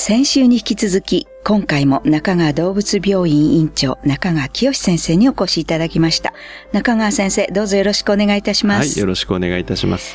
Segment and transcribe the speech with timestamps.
[0.00, 6.34] 先週に引き続き、今回も中川動物病院院長、中川清先生にお越しいただきました。
[6.70, 8.90] 中川先生、どうぞよろしくお願いいたします。
[8.90, 10.14] はい、よろしくお願いいたします。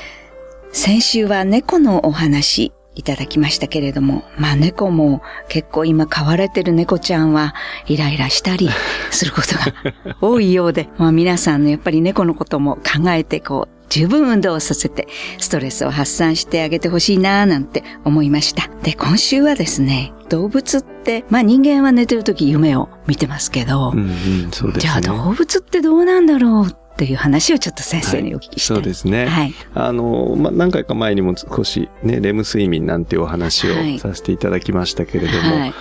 [0.72, 7.54] 先週は猫のお話いただきましたけれども、まあ猫も結構今飼われてる猫ちゃんは
[7.86, 8.70] イライラしたり
[9.12, 15.08] することが多いようで、まあ皆さんのやっぱり猫のことも考えてこう十分運動をさせて、
[15.38, 18.68] ストレスを発散してあげてほしいなぁなんて思いました。
[18.82, 24.80] で、今週はですね、動物って、まあ人間は寝てる時夢を見てますけど、うんうん、ね。
[24.80, 29.26] じゃあ動物ってどうなんだろうという話をちょっと先生にお聞きした、はい、そうですね。
[29.26, 29.54] はい。
[29.74, 35.74] あの、ま、何回か前にも少しね、レム睡眠なんていうお話をさせていただきましたけれども、はい、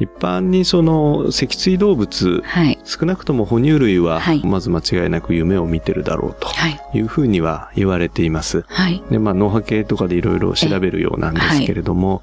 [0.00, 6.48] 一般にその脊椎動物、はい、少なくとも哺乳類は、まず間違いなく夢を見てるだろうと
[6.96, 7.00] い。
[7.00, 8.64] うふうには言われています。
[8.68, 9.02] はい。
[9.10, 12.22] で、まあ脳波計とかでいろいろ調べるようなんですけれども、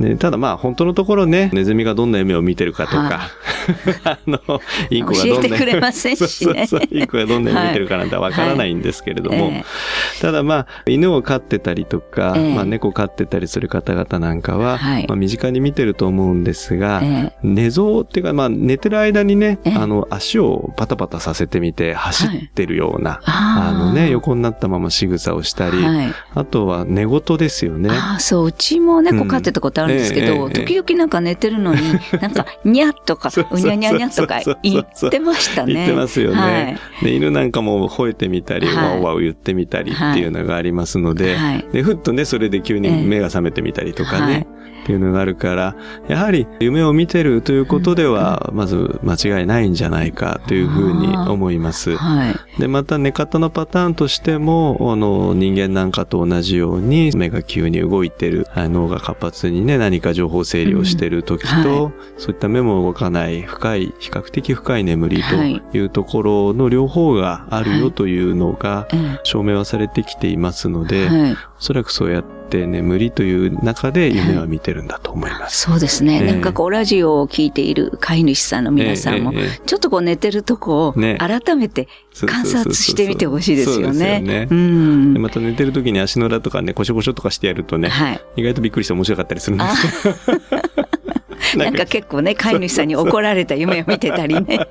[0.00, 3.30] ね、ただまあ本当のところね、ネズミがどんな夢を見てるかとか、
[4.04, 5.56] あの、インコがどんな、
[6.90, 9.54] インコがどんな夢見てるかなんてわからないんですけれども、はい。
[9.54, 25.78] えー、ただまあ、犬を飼ってたりとか、えー、まあ猫飼ってたりする方々なんかは、はい、まあ身近に見てると思うんですが、えー、寝相っていうかまあ寝てる間にね、あの足をパタパタさせてみて走ってるような、はい、あのね、横になったまま仕草をしたり、
[26.34, 27.90] あとは寝言ですよね。
[27.92, 31.80] あそう、うちも猫飼ってたことあるんですけど、うん、時々なんか寝てるのに、
[32.20, 35.74] なんか、にゃっとか、 うにゃにゃにゃとか言ってましたね。
[35.74, 36.78] 言ってますよね。
[37.02, 44.46] で犬なんかも吠えてみたり、ワオワオ言ってみたりっていうのがありますので、はい、で、ふっとね、それで急に目が覚めてみたりとかね、
[44.84, 51.96] っていうのがあるから、やはり夢を見てるということでは、まず間違いないんじゃないかというふうに思います。
[51.96, 65.76] はい、で、また寝方のパターンとしても、あの、人間なんかと同じように目が急に動いてる、脳が活発にね、何か情報整理をしてる時と、うんはい、そういった目も動かない深い、比較的深い眠りとい。
[65.78, 68.88] うところの両方があるよというのが
[69.24, 75.62] 証明はされてきていますので、はい、おそらくそうやって眠りという中で夢は見てるんだと思います。
[75.62, 76.18] そうですね。
[76.18, 79.32] えー、なんかこう、ラジオを聞いている飼い主さんの皆さんも、
[79.66, 81.88] ちょっとこう寝てるとこを改めて
[82.26, 84.46] 観察してみてほしいですよね。
[85.18, 90.14] また寝てる時に足の裏とかね、コショコショとかしてやるとね、はい、意外とびっくりして面白かったりするんですよ。
[91.56, 94.66] なんか結構ね、飼い主さんに怒られた夢を見てたりね。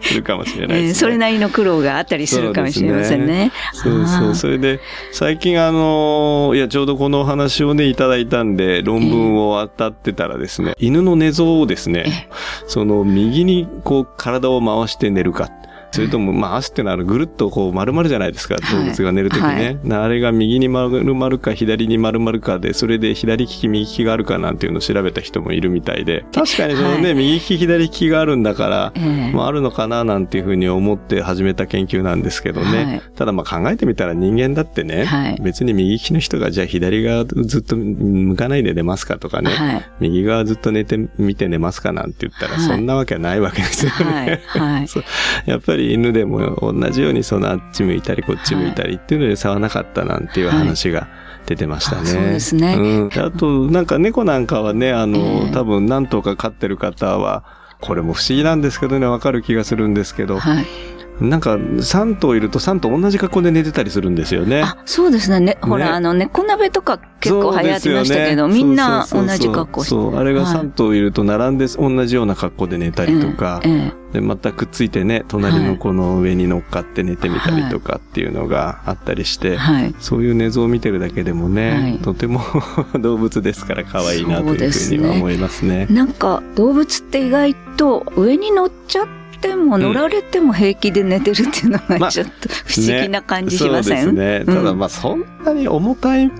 [0.00, 3.52] するかもしれないです、ね、 それなりの苦労があったりするかもしれませんね。
[3.72, 4.34] そうそう。
[4.34, 4.80] それで、
[5.12, 12.28] 最近あの、いや、ちょうどこのお話をね、いただいたんで、論文を当たってたらですね、犬の寝相をですね、
[12.66, 15.50] その右にこう体を回して寝るか。
[15.92, 19.98] それとも、まあ、足ってのはぐるっとこう丸々じゃないですか、動物が寝るときね、はい。
[20.00, 32.84] あれが右に丸々か左に丸々かで、それで左利き右利きがあるかなんていうのを調べた人もいるみたいで、確かにそのね、はい、右利き左利きがあるんだから、えー、まあ、あるのかななんていうふうに思って始めた研究なんですけどね。
[32.84, 44.40] はい、ただまあ考えてみたら人間だってね、別に右利きの人がじゃあ左側ずっと向かないで寝ますかとかね、右側ずっと寝て、見て寝ますかなんて言ったら、そんなわけはないわけですよね。
[45.46, 51.08] やっぱりり犬でも同じようにそのあっち向いたりこっち向いたりっていうので差はなかったなんていう話が、
[51.46, 52.06] 出てましたね。
[52.06, 52.74] そうですね。
[52.74, 53.10] うん。
[53.12, 57.44] あと、なんか猫なんかはね、あの、えー、多分何頭か飼ってる方は、
[57.80, 60.66] これも不思議なんですけどね、わかる気がするんですけど、はい、
[61.20, 64.62] なんか3頭いると3頭同じ格好で寝てたりするんですよね。
[64.62, 65.40] あ、そうですね。
[65.40, 69.90] ねほら、あの、猫鍋とか結構流行ってましたけど、ね、みんな同じ格好して。
[69.90, 82.40] そうあれが3頭いると並んで同じような格好で寝たりとか、ええで、またくっついてね、隣の子の上に乗っかって寝てみたりとかっていうのがあったりして、はい、そういう寝相を見てるだけでもね、はい、とても
[82.98, 85.86] 動物ですから可愛いなというふうには思いますね。
[85.86, 85.96] すね。
[85.96, 94.54] なんか動物って意外と上に乗っちゃってても乗られても平気で寝てるっていうのが ちょっと不思議な感じしません、まあね、そうですね。
[94.54, 96.30] ただまあそんなに重たい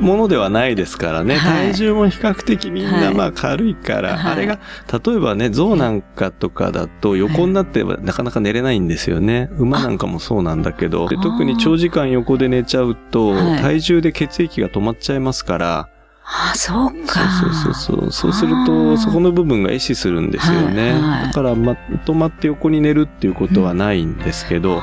[0.00, 4.58] ものではないですからね、はい、体重も比較的みんなまあ軽いから、はい、あれが、
[5.04, 9.50] 例えばね、象なんかとかだと横になってなかなか寝れないんですよね。
[9.58, 15.88] 馬なんかもそうなんだけど、特に長時間横で寝ちゃうと、体重で血液が止まっちゃいますから、
[16.30, 17.20] ああ、そうか。
[17.40, 18.12] そうそうそう。
[18.12, 20.92] そうすると、そこの部分が壊死するんですよね。
[20.92, 24.80] はいはい、だから、まとまって横に寝るっていうことはないんですけど、うん、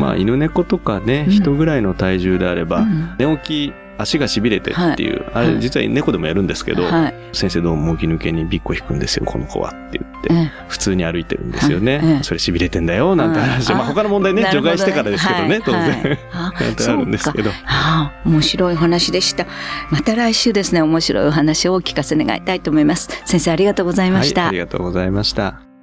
[0.00, 7.14] まあ、犬猫とかね、人ぐらいの体重であれば、うん、寝起き足が痺れてっていう、あれ実は猫でもやるんですけど、はい。
[7.32, 12.00] 先生どうももぎ抜けにビッコ引くんですよ、この子はって言って、え普通に歩いてるんですよね。
[12.02, 16.18] ええそれ痺れてんだよ、なんて話まあ他の問題ね、除外してからですけどね、当然。
[16.32, 17.50] なんてあるんですけど。
[18.24, 19.46] 面白いお話でした。
[19.90, 23.08] また来週ですね、面白いお話をお聞かせ願いたいと思います。
[23.24, 24.42] 先生ありがとうございました。
[24.42, 25.75] はい、ありがとうございました。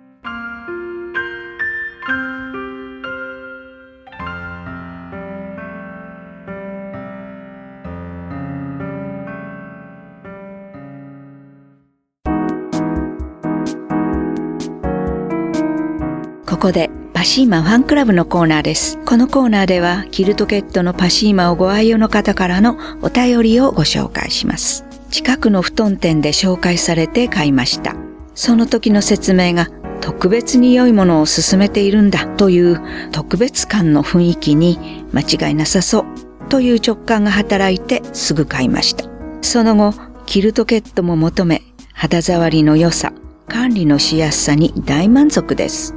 [16.63, 18.97] ここでパシーマファンクラブのコーナーです。
[19.03, 24.85] このコーナーではキルトケットのパシーマをご愛用の方からのお便りをご紹介します。
[25.11, 27.97] 近くの布団店で紹介されて買いました。
[28.33, 29.67] その時の説明が
[29.99, 32.79] 特別に良いものを勧めているんだという
[33.11, 36.05] 特別感の雰囲気に間違いなさそう
[36.47, 39.03] という直感が働いてすぐ買いました。
[39.41, 39.93] その後、
[40.25, 41.61] キルトケットも求め、
[41.91, 43.11] 肌触りの良さ、
[43.49, 45.93] 管理のしやすさに大満足です。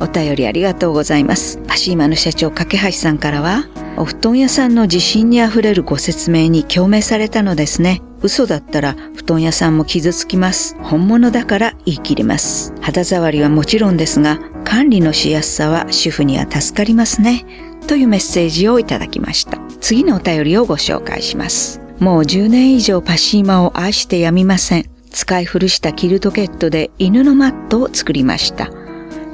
[0.00, 1.58] お便りありがとうございます。
[1.66, 3.66] パシーマの社長、架橋さんからは、
[3.96, 8.02] お布団屋さんの自信にあふれるご説明に共鳴されたのですね。
[8.22, 10.76] 嘘だったら布団屋さんも傷つきます。
[10.80, 12.72] 本物だから言い切ります。
[12.80, 17.44] 肌触りはもちろんですが、管理のしやすさは主婦には助かりますね。
[17.86, 19.58] というメッセージをいただきました。
[19.80, 21.80] 次のお便りをご紹介します。
[21.98, 24.86] もう10年以上パシーマを愛してやみません。
[25.10, 28.70] 使い古したキルトケットで犬のマットを作りました。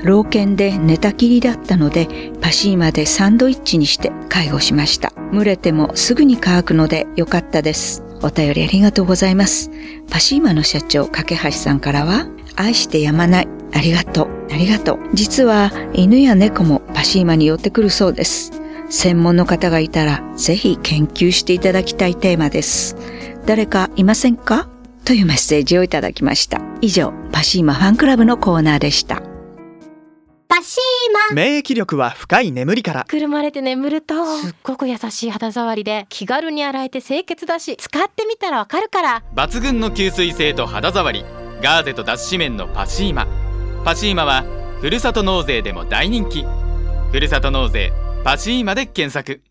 [0.04, 2.08] 老犬で寝たきりだったので
[2.40, 5.12] パシーマでサンドイッチにして介護しました。
[5.32, 8.02] 蒸れてもすぐに乾くのでよかったです。
[8.22, 9.70] お便りありがとうございます。
[10.10, 13.48] パシーマの社長、架橋さんからは、愛してやまない。
[13.72, 14.28] ありがとう。
[14.50, 14.98] ありがとう。
[15.14, 18.52] 実は犬や猫もパシーマに寄ってくるそうです。
[18.90, 22.96] 専門の方がいたらぜひ研究していただきたいテーマです。
[23.46, 24.68] 誰かいませんか？
[25.04, 26.60] というメッセージをいただきました。
[26.80, 29.22] 以上、パシーマファンクラブのコーナーでした。
[30.48, 31.34] パシーマ。
[31.34, 33.04] 免疫力は深い眠りから。
[33.04, 39.22] くるまれて眠るとすっごく優しい肌触りで気軽に洗えて清潔だし使ってみたらわかるから。
[39.34, 41.24] 抜群の吸水性と肌触り。
[41.62, 43.26] ガーゼと脱脂綿のパシーマ。
[43.84, 44.44] パシーマは
[44.80, 46.44] ふるさと納税でも大人気。
[47.12, 47.92] ふるさと納税
[48.24, 49.42] パシーマで検索